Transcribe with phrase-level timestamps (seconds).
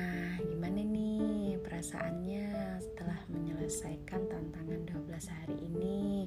[0.00, 2.48] Nah, gimana nih perasaannya
[2.80, 6.24] setelah menyelesaikan tantangan 12 hari ini?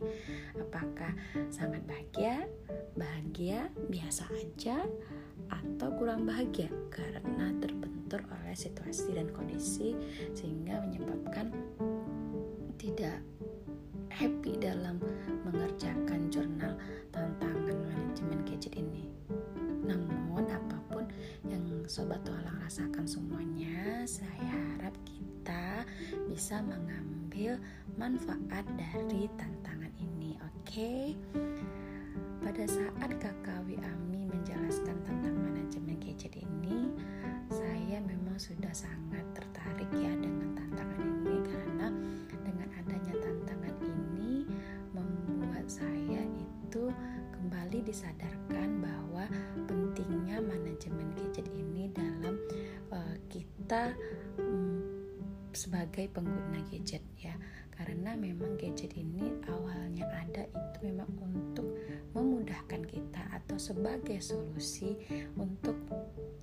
[0.53, 1.17] Apakah
[1.49, 2.45] sangat bahagia,
[2.93, 4.85] bahagia, biasa aja,
[5.49, 9.97] atau kurang bahagia karena terbentur oleh situasi dan kondisi
[10.37, 11.49] sehingga menyebabkan
[12.77, 13.25] tidak
[14.13, 15.01] happy dalam
[15.49, 16.77] mengerjakan jurnal
[17.09, 19.09] tantangan manajemen gadget ini.
[19.83, 21.05] Namun apa pun
[21.45, 25.85] yang sobat tualang rasakan semuanya, saya harap kita
[26.31, 27.61] bisa mengambil
[27.99, 30.39] manfaat dari tantangan ini.
[30.41, 30.57] Oke.
[30.65, 31.05] Okay?
[32.41, 36.91] Pada saat kakak Ami menjelaskan tentang manajemen gadget ini,
[37.47, 39.12] saya memang sudah sangat
[53.73, 53.89] kita
[54.37, 54.85] um,
[55.49, 57.33] sebagai pengguna gadget ya.
[57.73, 61.65] Karena memang gadget ini awalnya ada itu memang untuk
[62.13, 64.93] memudahkan kita atau sebagai solusi
[65.33, 65.73] untuk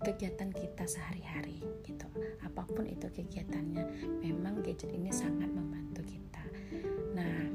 [0.02, 2.10] kegiatan kita sehari-hari gitu.
[2.42, 6.42] Apa pun itu kegiatannya memang gadget ini sangat membantu kita.
[7.14, 7.46] Nah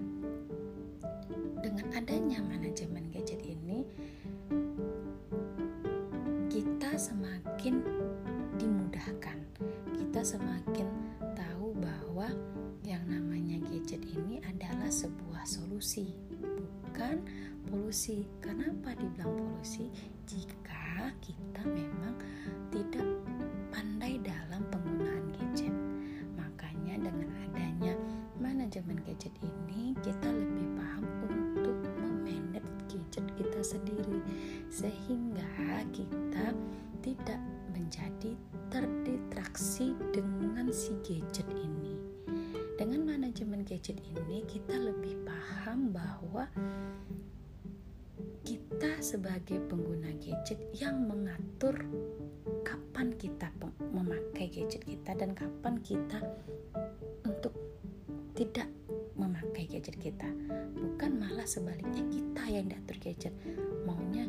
[1.59, 3.44] dengan adanya manajemen gadget
[10.26, 10.90] semakin
[11.38, 12.34] tahu bahwa
[12.81, 17.22] yang namanya gadget ini adalah sebuah solusi bukan
[17.69, 18.25] polusi.
[18.41, 19.86] Kenapa dibilang polusi?
[20.25, 22.18] Jika kita memang
[22.74, 23.06] tidak
[23.69, 25.75] pandai dalam penggunaan gadget.
[26.34, 27.94] Makanya dengan adanya
[28.42, 34.25] manajemen gadget ini kita lebih paham untuk memanage gadget kita sendiri
[34.74, 36.50] sehingga kita
[37.06, 37.38] tidak
[37.78, 38.34] menjadi
[38.74, 39.05] terdistraksi
[46.16, 46.48] bahwa
[48.48, 51.76] kita sebagai pengguna gadget yang mengatur
[52.64, 53.52] kapan kita
[53.92, 56.24] memakai gadget kita dan kapan kita
[57.28, 57.52] untuk
[58.31, 58.72] tidak
[59.20, 60.31] memakai gadget kita.
[60.80, 63.36] Bukan malah sebaliknya kita yang diatur gadget.
[63.84, 64.24] Maunya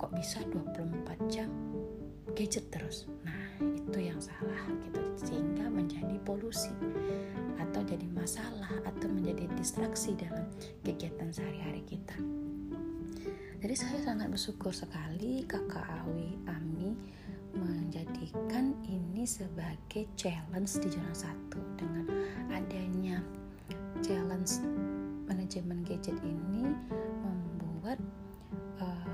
[0.00, 1.52] kok bisa 24 jam
[2.32, 3.04] gadget terus?
[3.20, 6.72] Nah itu yang salah gitu sehingga menjadi polusi
[7.60, 10.46] atau jadi masalah atau menjadi distraksi dalam
[10.84, 12.16] kegiatan sehari-hari kita.
[13.56, 16.92] Jadi saya sangat bersyukur sekali kakak Awi Ami
[17.56, 22.04] menjadikan ini sebagai challenge di jalan satu dengan
[22.52, 23.24] adanya
[24.04, 24.60] challenge
[25.24, 26.68] manajemen gadget ini
[27.24, 27.98] membuat
[28.76, 29.08] uh,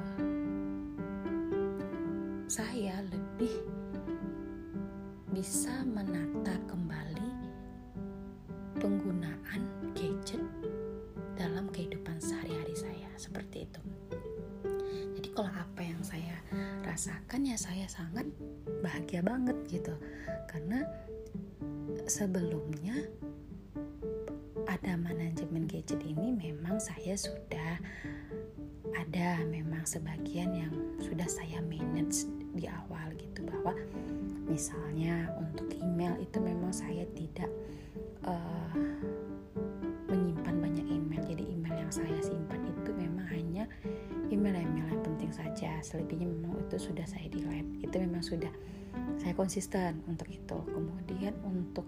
[2.50, 3.81] saya lebih
[5.32, 7.32] bisa menata kembali
[8.76, 9.64] penggunaan
[9.96, 10.44] gadget
[11.40, 13.80] dalam kehidupan sehari-hari saya seperti itu.
[15.16, 16.36] Jadi kalau apa yang saya
[16.84, 18.28] rasakan ya saya sangat
[18.84, 19.96] bahagia banget gitu
[20.52, 20.84] karena
[22.04, 23.08] sebelumnya
[24.68, 27.80] ada manajemen gadget ini memang saya sudah
[28.92, 33.72] ada memang sebagian yang sudah saya manage di awal gitu bahwa
[34.46, 37.50] misalnya untuk email itu memang saya tidak
[38.26, 38.74] uh,
[40.10, 41.22] menyimpan banyak email.
[41.24, 43.64] Jadi email yang saya simpan itu memang hanya
[44.28, 45.78] email-email yang penting saja.
[45.80, 47.86] Selebihnya memang itu sudah saya delete.
[47.86, 48.52] Itu memang sudah
[49.18, 50.58] saya konsisten untuk itu.
[50.68, 51.86] Kemudian untuk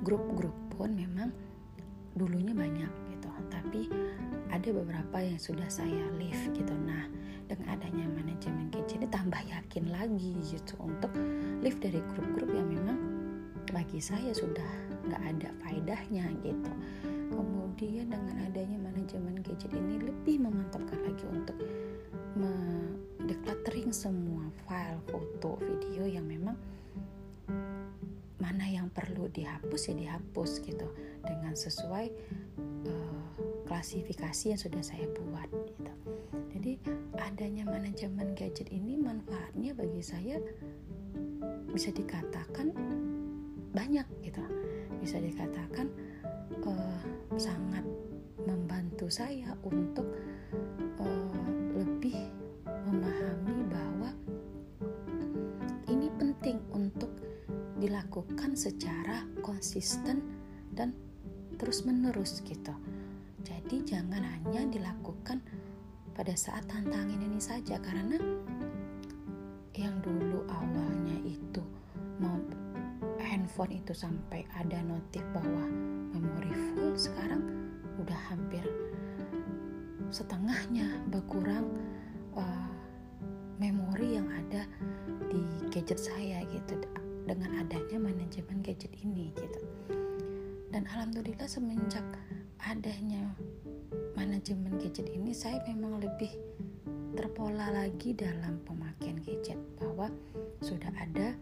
[0.00, 1.30] grup-grup pun memang
[2.16, 3.28] dulunya banyak gitu.
[3.52, 3.86] Tapi
[4.50, 6.72] ada beberapa yang sudah saya leave gitu.
[6.74, 7.06] Nah
[7.70, 11.12] adanya manajemen gadget ini tambah yakin lagi gitu untuk
[11.62, 12.98] lift dari grup-grup yang memang
[13.70, 14.66] bagi saya sudah
[15.06, 16.72] nggak ada faedahnya gitu.
[17.30, 21.56] Kemudian dengan adanya manajemen gadget ini lebih memantapkan lagi untuk
[22.34, 26.58] mendecluttering semua file foto video yang memang
[28.40, 30.86] mana yang perlu dihapus ya dihapus gitu.
[31.22, 32.06] Dengan sesuai
[32.88, 33.22] uh,
[33.70, 35.49] klasifikasi yang sudah saya buat
[37.30, 40.42] adanya manajemen gadget ini manfaatnya bagi saya
[41.70, 42.74] bisa dikatakan
[43.70, 44.42] banyak gitu.
[44.98, 45.86] Bisa dikatakan
[46.66, 47.02] uh,
[47.38, 47.86] sangat
[48.42, 50.10] membantu saya untuk
[50.98, 51.46] uh,
[51.78, 52.18] lebih
[52.66, 54.10] memahami bahwa
[55.86, 57.14] ini penting untuk
[57.78, 60.18] dilakukan secara konsisten
[60.74, 60.90] dan
[61.62, 62.74] terus menerus gitu.
[63.46, 65.40] Jadi jangan hanya dilakukan
[66.20, 68.20] pada saat tantangan ini saja karena
[69.72, 71.64] yang dulu awalnya itu
[72.20, 72.36] mau
[73.16, 75.64] handphone itu sampai ada notif bahwa
[76.12, 77.40] memori full sekarang
[78.04, 78.60] udah hampir
[80.12, 81.64] setengahnya berkurang
[82.36, 82.68] uh,
[83.56, 84.68] memori yang ada
[85.32, 85.40] di
[85.72, 86.84] gadget saya gitu
[87.24, 89.60] dengan adanya manajemen gadget ini gitu.
[90.68, 92.04] Dan alhamdulillah semenjak
[92.60, 93.32] adanya
[94.20, 96.28] manajemen gadget ini saya memang lebih
[97.16, 100.12] terpola lagi dalam pemakaian gadget bahwa
[100.60, 101.32] sudah ada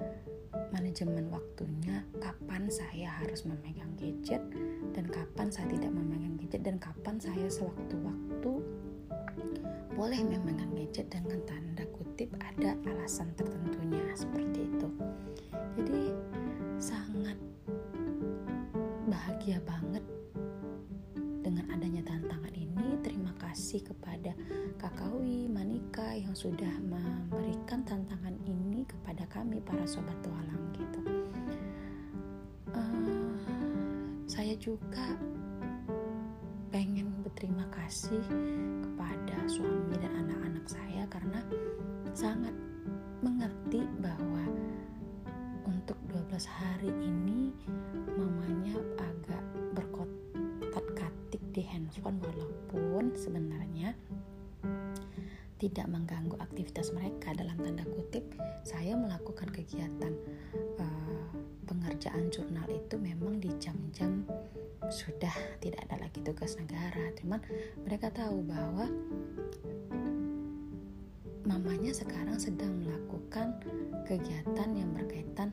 [0.71, 4.39] manajemen waktunya kapan saya harus memegang gadget
[4.95, 8.63] dan kapan saya tidak memegang gadget dan kapan saya sewaktu-waktu
[9.99, 14.89] boleh memegang gadget dengan tanda kutip ada alasan tertentunya seperti itu.
[15.75, 16.15] Jadi
[16.79, 17.35] sangat
[19.11, 20.07] bahagia banget
[21.43, 22.48] dengan adanya tantangan
[23.59, 24.31] kasih kepada
[24.79, 31.03] Kakawi Manika yang sudah memberikan tantangan ini kepada kami para sobat tualang gitu.
[32.71, 33.35] Uh,
[34.31, 35.19] saya juga
[36.71, 38.23] pengen berterima kasih
[38.87, 41.43] kepada suami dan anak-anak saya karena
[42.15, 42.55] sangat
[43.27, 44.55] mengerti bahwa
[45.67, 47.51] untuk 12 hari ini
[48.15, 49.43] mamanya agak
[55.59, 57.35] tidak mengganggu aktivitas mereka.
[57.35, 58.25] Dalam tanda kutip
[58.63, 60.15] saya melakukan kegiatan
[60.79, 61.27] uh,
[61.67, 64.25] pengerjaan jurnal itu memang di jam-jam
[64.89, 67.11] sudah tidak ada lagi tugas negara.
[67.19, 67.43] Cuman
[67.85, 68.87] mereka tahu bahwa
[71.45, 73.59] mamanya sekarang sedang melakukan
[74.07, 75.51] kegiatan yang berkaitan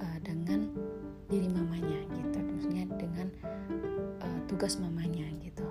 [0.00, 0.66] uh, dengan
[1.28, 2.38] diri mamanya gitu.
[2.40, 3.28] Maksudnya dengan
[4.24, 5.69] uh, tugas mamanya gitu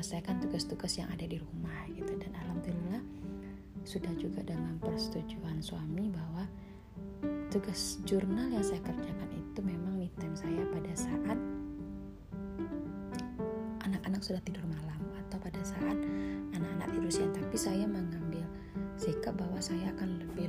[0.00, 2.08] menyelesaikan tugas-tugas yang ada di rumah gitu.
[2.16, 3.04] Dan alhamdulillah
[3.84, 6.48] sudah juga dengan persetujuan suami bahwa
[7.52, 11.36] tugas jurnal yang saya kerjakan itu memang me time saya pada saat
[13.84, 16.00] anak-anak sudah tidur malam atau pada saat
[16.56, 17.36] anak-anak tidur siang.
[17.36, 18.48] Tapi saya mengambil
[18.96, 20.48] sikap bahwa saya akan lebih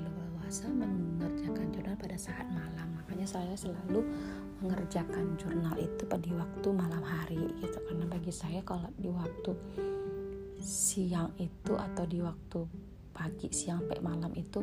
[0.51, 2.87] leluasa mengerjakan jurnal pada saat malam.
[2.99, 4.03] Makanya saya selalu
[4.59, 7.79] mengerjakan jurnal itu pada waktu malam hari gitu.
[7.87, 9.55] Karena bagi saya kalau di waktu
[10.59, 12.67] siang itu atau di waktu
[13.15, 14.59] pagi siang sampai malam itu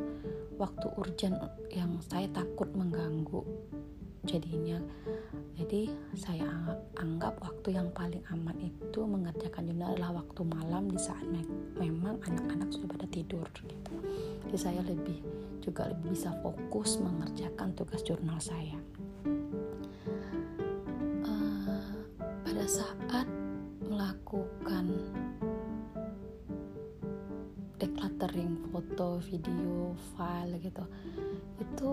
[0.60, 1.40] waktu urgent
[1.72, 3.40] yang saya takut mengganggu
[4.28, 4.84] jadinya.
[5.56, 11.24] Jadi saya anggap waktu yang paling aman itu mengerjakan jurnal adalah waktu malam di saat
[11.24, 11.48] me
[11.80, 14.07] memang anak-anak sudah pada tidur gitu
[14.48, 15.20] jadi saya lebih
[15.60, 18.80] juga lebih bisa fokus mengerjakan tugas jurnal saya.
[22.68, 23.24] Saat
[23.88, 24.92] melakukan
[27.80, 30.84] decluttering foto, video, file gitu
[31.64, 31.92] itu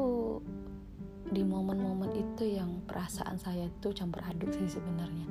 [1.32, 5.24] di momen-momen itu yang perasaan saya tuh campur aduk sih sebenarnya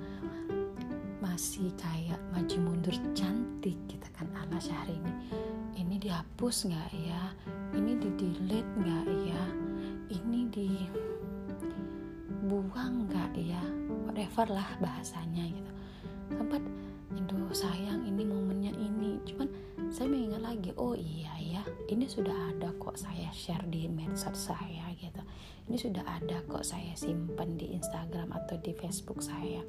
[1.25, 4.61] masih kayak maju mundur cantik kita kan ala
[4.93, 5.13] ini
[5.75, 7.35] ini dihapus nggak ya?
[7.75, 9.45] Ini di delete nggak ya?
[10.11, 10.41] Ini
[12.41, 13.63] dibuang nggak ya?
[14.07, 15.74] Whatever lah bahasanya gitu
[22.05, 25.25] ini sudah ada kok saya share di medsos saya gitu.
[25.65, 29.65] Ini sudah ada kok saya simpan di Instagram atau di Facebook saya.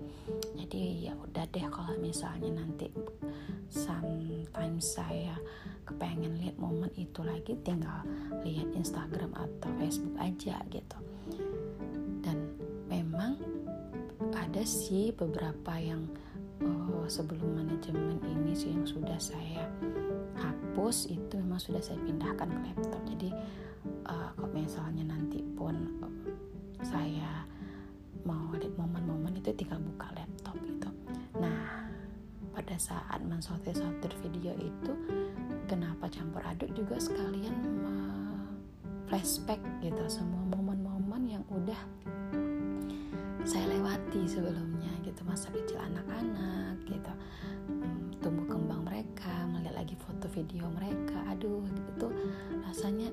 [0.51, 2.91] Jadi ya udah deh kalau misalnya nanti
[3.71, 5.39] sometimes saya
[5.87, 8.03] kepengen lihat momen itu lagi tinggal
[8.43, 10.99] lihat Instagram atau Facebook aja gitu.
[12.19, 12.51] Dan
[12.91, 13.39] memang
[14.35, 16.03] ada sih beberapa yang
[16.59, 19.71] uh, sebelum manajemen ini sih yang sudah saya
[20.75, 22.99] hapus itu memang sudah saya pindahkan ke laptop.
[23.07, 23.31] Jadi
[24.11, 25.71] uh, kalau misalnya nanti pun
[26.03, 26.11] uh,
[26.83, 27.47] saya
[28.27, 30.91] mau lihat momen-momen itu tinggal buka laptop gitu.
[31.39, 31.87] Nah
[32.51, 34.91] pada saat mensortir-sortir video itu
[35.71, 37.55] kenapa campur aduk juga sekalian
[39.07, 41.79] flashback gitu semua momen-momen yang udah
[43.47, 45.23] saya lewati sebelumnya gitu.
[45.23, 46.74] Masa kecil anak-anak
[50.35, 51.15] video mereka.
[51.31, 52.07] Aduh itu
[52.67, 53.07] rasanya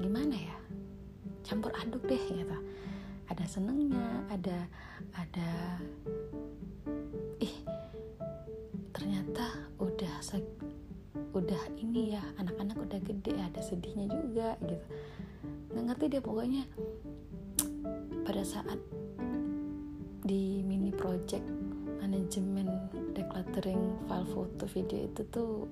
[0.00, 0.56] gimana ya?
[1.44, 2.56] Campur aduk deh gitu.
[3.28, 4.64] Ada senengnya ada
[5.14, 5.78] ada
[7.38, 7.54] ih
[8.96, 10.14] ternyata udah
[11.30, 14.86] udah ini ya anak-anak udah gede ada sedihnya juga gitu.
[15.70, 16.64] Nggak ngerti dia pokoknya
[18.26, 18.80] pada saat
[20.26, 21.59] di mini project
[22.10, 22.66] manajemen
[23.14, 25.70] decluttering file foto video itu tuh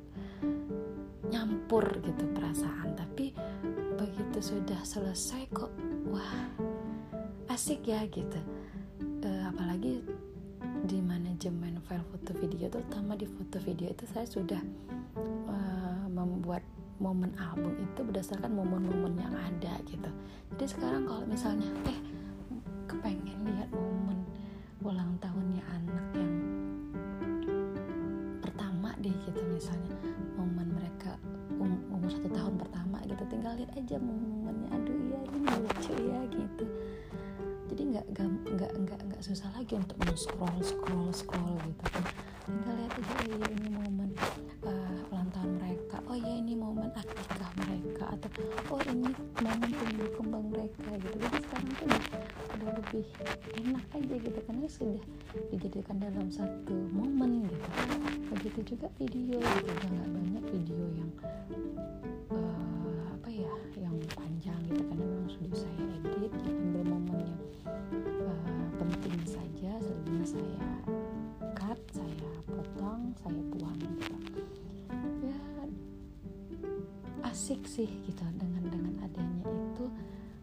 [1.35, 2.95] nyampur gitu perasaan.
[2.95, 3.35] Tapi
[3.99, 5.75] begitu sudah selesai kok
[6.07, 6.47] wah
[7.51, 8.39] asik ya gitu.
[9.03, 10.07] E, apalagi
[10.87, 14.63] di manajemen file foto video terutama di foto video itu saya sudah
[15.51, 16.63] uh, membuat
[17.03, 20.11] momen album itu berdasarkan momen-momen yang ada gitu.
[20.55, 21.99] Jadi sekarang kalau misalnya eh
[22.87, 23.38] kepengen
[40.15, 42.05] scroll scroll scroll gitu kan.
[42.49, 44.11] Tinggal lihat aja oh iya ini momen
[44.65, 45.97] uh, ulang tahun mereka.
[46.09, 48.31] Oh iya ini momen akikah mereka atau
[48.73, 49.11] oh ini
[49.45, 51.17] momen tumbuh kembang mereka gitu.
[51.21, 51.89] Jadi sekarang tuh
[52.57, 53.07] udah lebih
[53.61, 55.03] enak aja gitu karena sudah
[55.53, 57.69] dijadikan dalam satu momen gitu.
[58.33, 59.69] Begitu juga video gitu.
[59.69, 61.13] Udah nggak banyak video yang
[77.39, 79.87] asik sih gitu dengan dengan adanya itu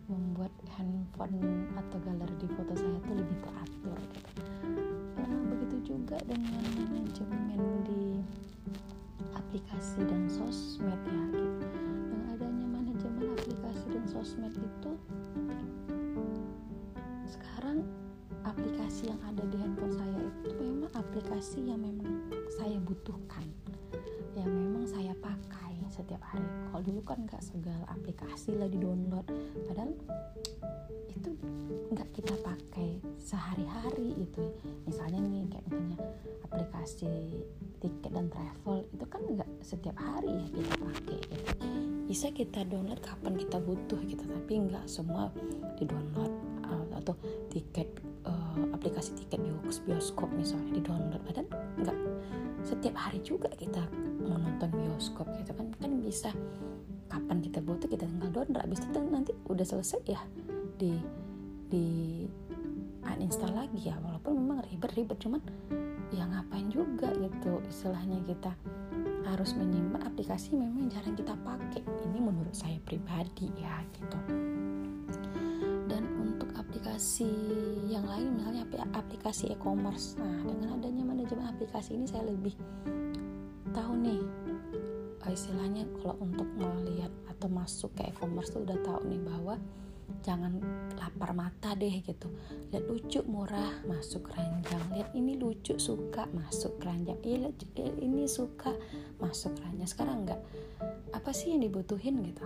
[0.07, 4.31] membuat handphone atau galeri di foto saya tuh lebih teratur gitu.
[5.19, 6.55] Uh, begitu juga dengan
[6.87, 8.23] manajemen di
[9.35, 11.67] aplikasi dan sosmed ya gitu.
[12.07, 14.91] Dengan adanya manajemen aplikasi dan sosmed itu
[17.27, 17.83] sekarang
[18.47, 22.23] aplikasi yang ada di handphone saya itu memang aplikasi yang memang
[22.55, 23.43] saya butuhkan
[25.95, 26.43] setiap hari.
[26.43, 29.23] Kalau dulu kan nggak segala aplikasi lah di download
[29.71, 29.95] padahal
[31.15, 31.29] itu
[31.95, 34.43] nggak kita pakai sehari-hari itu
[34.83, 35.99] misalnya nih kayak misalnya
[36.45, 37.41] aplikasi
[37.79, 41.65] tiket dan travel itu kan nggak setiap hari ya kita pakai gitu.
[42.05, 45.31] bisa kita download kapan kita butuh gitu tapi nggak semua
[45.79, 46.33] di download
[46.67, 47.15] uh, atau
[47.49, 47.89] tiket
[48.27, 49.41] uh, aplikasi tiket
[49.87, 51.47] bioskop misalnya di download padahal
[51.81, 51.97] nggak
[52.65, 53.85] setiap hari juga kita
[54.25, 55.69] mau nonton bioskop gitu kan.
[55.77, 56.33] Kan bisa
[57.07, 58.65] kapan kita butuh kita tinggal download.
[58.65, 60.21] Habis itu nanti udah selesai ya
[60.81, 60.97] di
[61.69, 61.85] di
[63.05, 63.95] uninstall lagi ya.
[64.01, 65.41] Walaupun memang ribet-ribet cuman
[66.13, 68.51] ya ngapain juga gitu istilahnya kita
[69.25, 71.81] harus menyimpan aplikasi memang jarang kita pakai.
[71.81, 74.19] Ini menurut saya pribadi ya gitu.
[75.85, 77.29] Dan untuk aplikasi
[77.95, 80.19] yang lain misalnya aplikasi e-commerce.
[80.19, 82.53] Nah dengan adanya manajemen aplikasi ini saya lebih
[83.71, 84.21] tahu nih
[85.25, 89.57] istilahnya kalau untuk melihat atau masuk ke e-commerce tuh udah tahu nih bahwa
[90.21, 90.61] jangan
[91.01, 92.29] lapar mata deh gitu.
[92.69, 94.79] Lihat lucu murah masuk keranjang.
[94.93, 97.17] Lihat ini lucu suka masuk keranjang.
[97.25, 97.49] Iya
[97.99, 98.71] ini suka
[99.17, 99.89] masuk keranjang.
[99.89, 100.41] Sekarang enggak
[101.09, 102.45] apa sih yang dibutuhin gitu?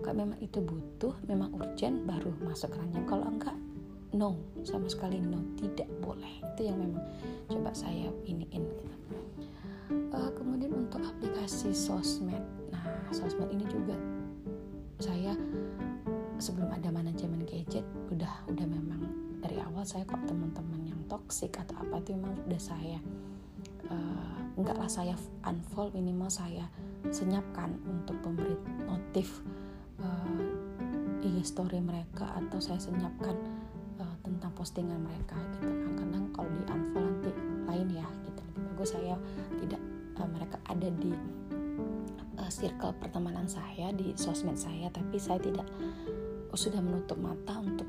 [0.00, 3.04] Kalau memang itu butuh memang urgent baru masuk keranjang.
[3.04, 3.56] Kalau enggak
[4.14, 6.42] no sama sekali no tidak boleh.
[6.54, 7.04] Itu yang memang
[7.46, 8.94] coba saya iniin gitu.
[10.10, 12.42] Uh, kemudian untuk aplikasi sosmed.
[12.70, 13.94] Nah sosmed ini juga
[15.00, 15.32] saya
[16.40, 19.00] sebelum ada manajemen gadget udah udah memang
[19.40, 22.98] dari awal saya kok teman-teman yang toxic atau apa itu memang udah saya
[23.88, 25.14] uh, enggaklah saya
[25.44, 26.64] unfollow minimal saya
[27.12, 28.56] senyapkan untuk pemberi
[28.88, 29.40] notif
[30.00, 33.36] uh, IG story mereka atau saya senyapkan
[34.60, 35.72] postingan mereka gitu.
[35.72, 37.32] Kan kadang kalau di unfollow nanti
[37.64, 38.40] lain ya gitu.
[38.44, 39.16] Lebih bagus saya
[39.56, 39.80] tidak
[40.20, 41.12] uh, mereka ada di
[42.36, 44.92] uh, circle pertemanan saya di sosmed saya.
[44.92, 45.64] Tapi saya tidak
[46.52, 47.88] sudah menutup mata untuk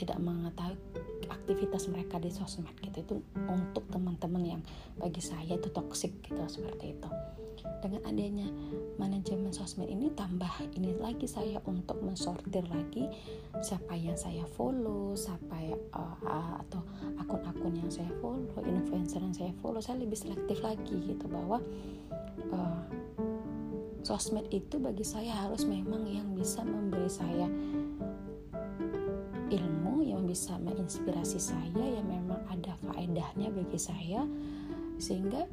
[0.00, 0.80] tidak mengetahui
[1.28, 3.04] aktivitas mereka di sosmed gitu.
[3.04, 3.14] Itu
[3.44, 4.62] untuk teman-teman yang
[4.96, 7.10] bagi saya itu toksik gitu seperti itu
[7.80, 8.48] dengan adanya
[8.96, 13.08] manajemen sosmed ini tambah ini lagi saya untuk mensortir lagi
[13.60, 16.82] siapa yang saya follow siapa uh, atau
[17.20, 21.62] akun-akun yang saya follow influencer yang saya follow saya lebih selektif lagi gitu bahwa
[22.52, 22.82] uh,
[24.00, 27.46] sosmed itu bagi saya harus memang yang bisa memberi saya
[29.50, 34.24] ilmu yang bisa menginspirasi saya yang memang ada faedahnya bagi saya.
[35.00, 35.44] Sehingga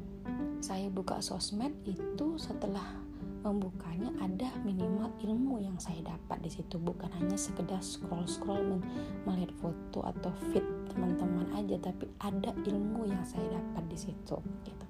[0.58, 2.98] saya buka sosmed itu setelah
[3.46, 6.76] membukanya ada minimal ilmu yang saya dapat di situ.
[6.76, 8.82] Bukan hanya sekedar scroll scroll
[9.24, 14.86] melihat foto atau feed teman-teman aja tapi ada ilmu yang saya dapat di situ gitu.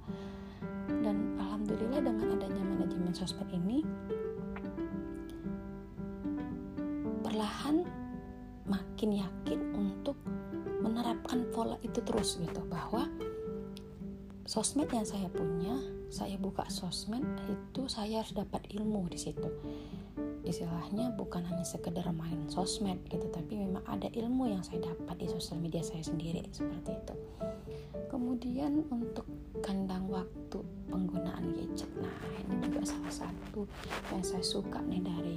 [0.88, 3.84] Dan alhamdulillah dengan adanya manajemen sosmed ini
[7.20, 7.84] perlahan
[8.64, 10.16] makin yakin untuk
[10.80, 12.64] menerapkan pola itu terus gitu.
[12.66, 13.04] Bahwa
[14.48, 15.76] sosmed yang saya punya
[16.08, 17.20] saya buka sosmed
[17.52, 19.44] itu saya harus dapat ilmu di situ.
[20.40, 25.28] Istilahnya bukan hanya sekedar main sosmed gitu tapi memang ada ilmu yang saya dapat di
[25.28, 27.14] sosial media saya sendiri seperti itu.
[28.08, 29.28] Kemudian untuk
[29.60, 33.68] kandang waktu penggunaan gadget nah ini juga salah satu
[34.08, 35.36] yang saya suka nih dari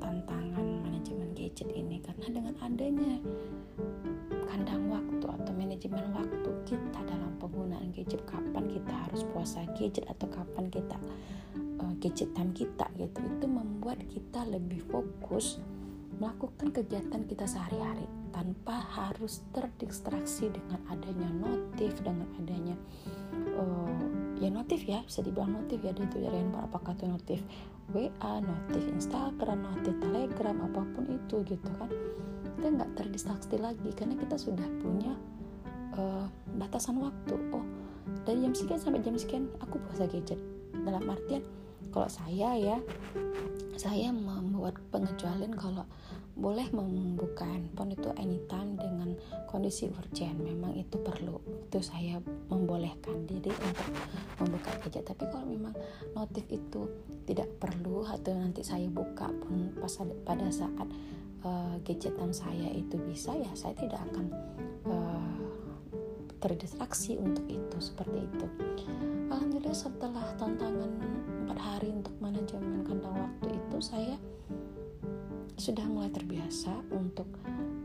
[0.00, 2.00] tantangan manajemen gadget ini.
[2.00, 3.20] Karena dengan adanya
[4.48, 7.19] kandang waktu atau manajemen waktu kita dalam
[7.50, 10.96] penggunaan gadget kapan kita harus puasa gadget atau kapan kita
[11.82, 13.18] uh, gadget time kita gitu.
[13.18, 15.58] Itu membuat kita lebih fokus
[16.20, 22.76] melakukan kegiatan kita sehari-hari tanpa harus terdistraksi dengan adanya notif dengan adanya
[23.56, 24.04] uh,
[24.38, 27.40] ya notif ya bisa dibilang notif ya itu dari handphone apakah itu notif
[27.90, 31.90] WA notif Instagram notif Telegram apa pun itu gitu kan.
[32.60, 35.16] Kita nggak terdistraksi lagi karena kita sudah punya
[35.94, 36.26] uh,
[36.58, 37.34] batasan waktu.
[37.54, 37.64] Oh
[38.24, 40.40] dari jam sekian sampai jam sekian aku puasa gadget.
[40.74, 41.42] Dalam artian
[41.90, 42.78] kalau saya ya
[43.74, 45.88] saya membuat pengecualian kalau
[46.36, 49.16] boleh membuka handphone itu anytime dengan
[49.50, 50.38] kondisi urgent.
[50.40, 52.20] Memang itu perlu itu saya
[52.52, 53.88] membolehkan diri untuk
[54.38, 55.04] membuka gadget.
[55.10, 55.74] Tapi kalau memang
[56.14, 56.86] notif itu
[57.26, 60.86] tidak perlu atau nanti saya buka pun pas pada saat
[61.42, 64.26] uh, gadgetan saya itu bisa ya saya tidak akan
[64.86, 65.49] uh,
[66.40, 68.46] terdistraksi untuk itu seperti itu.
[69.28, 70.90] Alhamdulillah setelah tantangan
[71.44, 74.16] empat hari untuk manajemen kandang waktu itu saya
[75.60, 77.28] sudah mulai terbiasa untuk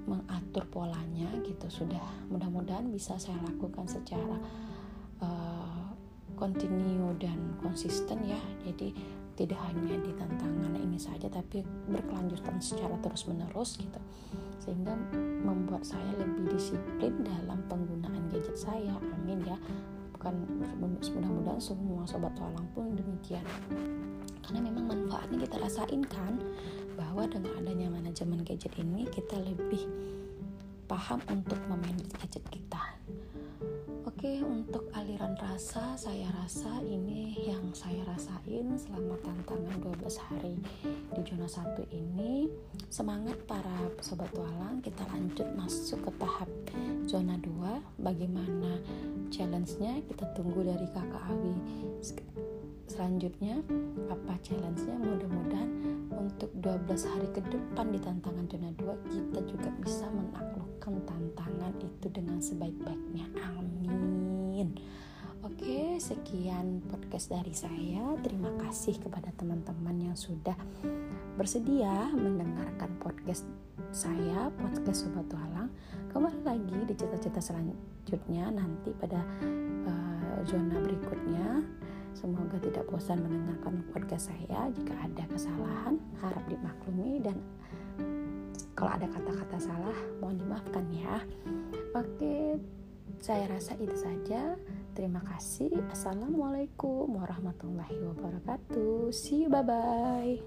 [0.07, 1.67] mengatur polanya gitu.
[1.67, 2.01] Sudah
[2.31, 4.39] mudah-mudahan bisa saya lakukan secara
[5.19, 5.91] uh,
[6.39, 8.39] continue dan konsisten ya.
[8.63, 8.95] Jadi
[9.35, 11.59] tidak hanya di tantangan ini saja tapi
[11.91, 13.99] berkelanjutan secara terus menerus gitu
[14.61, 14.95] sehingga
[15.43, 18.95] membuat saya lebih disiplin dalam penggunaan gadget saya.
[19.13, 19.57] Amin ya.
[20.15, 20.33] Bukan
[20.89, 23.43] mudah-mudahan semua sobat tualang pun demikian.
[24.41, 26.39] Karena memang manfaatnya kita rasain kan
[26.95, 29.85] bahwa dengan adanya manajemen gadget ini kita lebih
[30.87, 32.94] paham untuk memanage gadget kita
[35.55, 40.59] rasa, saya rasa ini yang saya rasain selama tantangan 12 hari
[41.15, 42.51] di zona 1 ini.
[42.91, 46.51] Semangat para sobat tualang, kita lanjut masuk ke tahap
[47.07, 48.03] zona 2.
[48.03, 48.83] Bagaimana
[49.31, 50.03] challenge-nya?
[50.11, 51.55] Kita tunggu dari Kakak Awi
[52.91, 53.59] selanjutnya
[54.11, 55.71] apa challenge-nya mudah-mudahan
[56.19, 62.07] untuk 12 hari ke depan di tantangan zona 2 kita juga bisa menaklukkan tantangan itu
[62.13, 64.79] dengan sebaik-baiknya amin
[65.45, 68.17] Oke, sekian podcast dari saya.
[68.25, 70.57] Terima kasih kepada teman-teman yang sudah
[71.37, 73.45] bersedia mendengarkan podcast
[73.93, 75.69] saya, podcast Sobat Tualang.
[76.09, 79.21] Kembali lagi di cerita-cerita selanjutnya nanti pada
[79.85, 81.61] uh, zona berikutnya.
[82.17, 84.73] Semoga tidak bosan mendengarkan podcast saya.
[84.73, 87.37] Jika ada kesalahan, harap dimaklumi dan
[88.73, 91.21] kalau ada kata-kata salah, mohon dimaafkan ya.
[91.93, 92.57] Oke,
[93.21, 94.57] saya rasa itu saja.
[94.95, 95.75] Terima kasih.
[95.91, 99.11] Assalamualaikum warahmatullahi wabarakatuh.
[99.11, 100.39] See you, bye bye.